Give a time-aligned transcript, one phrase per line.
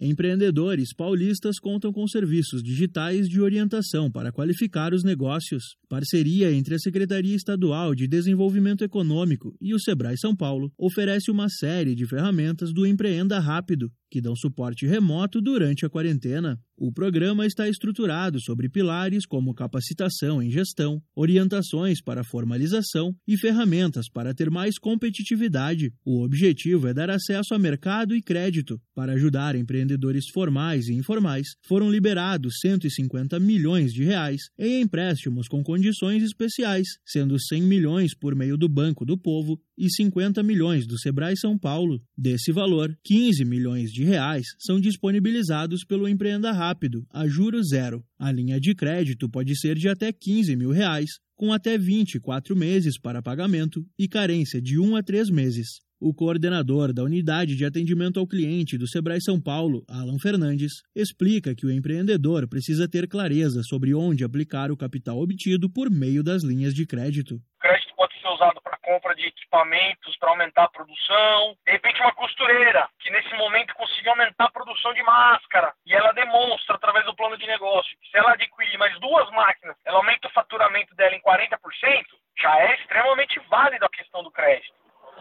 [0.00, 5.74] Empreendedores paulistas contam com serviços digitais de orientação para qualificar os negócios.
[5.88, 11.48] Parceria entre a Secretaria Estadual de Desenvolvimento Econômico e o Sebrae São Paulo oferece uma
[11.48, 16.60] série de ferramentas do Empreenda Rápido, que dão suporte remoto durante a quarentena.
[16.80, 24.08] O programa está estruturado sobre pilares como capacitação em gestão, orientações para formalização e ferramentas
[24.08, 25.92] para ter mais competitividade.
[26.04, 28.80] O objetivo é dar acesso a mercado e crédito.
[28.94, 35.64] Para ajudar empreendedores formais e informais, foram liberados 150 milhões de reais em empréstimos com
[35.64, 40.96] condições especiais, sendo 100 milhões por meio do Banco do Povo e 50 milhões do
[40.98, 42.00] Sebrae São Paulo.
[42.16, 48.04] Desse valor, 15 milhões de reais são disponibilizados pelo Empreenda Rápido, a juro zero.
[48.18, 53.00] A linha de crédito pode ser de até 15 mil reais, com até 24 meses
[53.00, 55.80] para pagamento e carência de 1 a 3 meses.
[55.98, 61.54] O coordenador da Unidade de Atendimento ao Cliente do Sebrae São Paulo, Alan Fernandes, explica
[61.54, 66.44] que o empreendedor precisa ter clareza sobre onde aplicar o capital obtido por meio das
[66.44, 67.36] linhas de crédito.
[67.36, 71.54] O crédito pode ser usado para compra de equipamentos, para aumentar a produção.
[71.66, 76.12] De repente, uma costureira que nesse momento conseguiu aumentar a produção de máscara e ela
[76.12, 80.28] demonstra através do plano de negócio que se ela adquirir mais duas máquinas, ela aumenta
[80.28, 81.58] o faturamento dela em 40%,
[82.38, 84.72] já é extremamente válida a questão do crédito.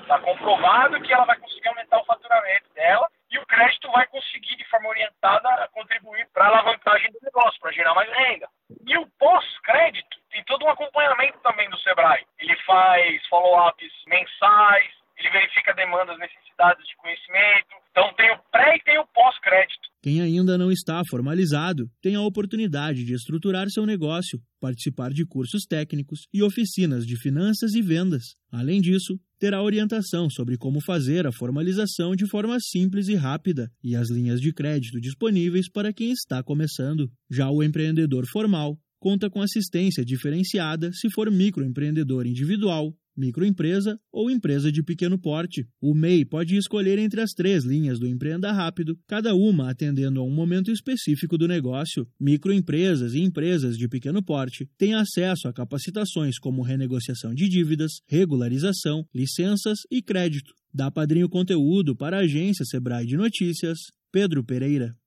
[0.00, 4.56] Está comprovado que ela vai conseguir aumentar o faturamento dela e o crédito vai conseguir,
[4.56, 8.48] de forma orientada, contribuir para a alavancagem do negócio, para gerar mais renda.
[8.86, 12.24] E o pós-crédito tem todo um acompanhamento também do Sebrae.
[12.38, 17.68] Ele faz follow-ups mensais, ele verifica demandas, necessidades de conhecimento.
[17.90, 19.88] Então tem o pré e tem o pós-crédito.
[20.02, 25.64] Quem ainda não está formalizado tem a oportunidade de estruturar seu negócio, participar de cursos
[25.64, 28.34] técnicos e oficinas de finanças e vendas.
[28.52, 33.96] Além disso, terá orientação sobre como fazer a formalização de forma simples e rápida e
[33.96, 37.10] as linhas de crédito disponíveis para quem está começando.
[37.30, 44.70] Já o empreendedor formal conta com assistência diferenciada se for microempreendedor individual, microempresa ou empresa
[44.70, 45.66] de pequeno porte.
[45.80, 50.24] O MEI pode escolher entre as três linhas do Empreenda Rápido, cada uma atendendo a
[50.24, 52.06] um momento específico do negócio.
[52.18, 59.04] Microempresas e empresas de pequeno porte têm acesso a capacitações como renegociação de dívidas, regularização,
[59.14, 60.52] licenças e crédito.
[60.72, 63.78] Dá padrinho conteúdo para a agência Sebrae de Notícias,
[64.12, 64.94] Pedro Pereira.